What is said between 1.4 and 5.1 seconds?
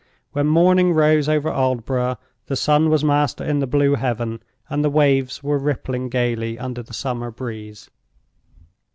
Aldborough, the sun was master in the blue heaven, and the